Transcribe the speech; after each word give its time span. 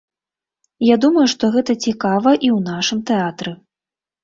Я 0.89 0.95
думаю, 1.03 1.25
што 1.35 1.51
гэта 1.57 1.77
цікава 1.85 2.35
і 2.45 2.49
ў 2.57 2.59
нашым 2.73 3.07
тэатры. 3.13 3.57